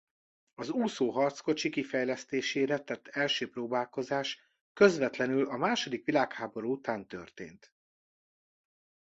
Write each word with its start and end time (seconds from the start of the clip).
Az 0.55 0.69
úszó 0.69 1.09
harckocsi 1.09 1.69
kifejlesztésére 1.69 2.77
tett 2.77 3.07
első 3.07 3.49
próbálkozás 3.49 4.39
közvetlenül 4.73 5.49
a 5.49 5.57
második 5.57 6.05
világháború 6.05 6.71
után 6.71 7.07
történt. 7.07 7.73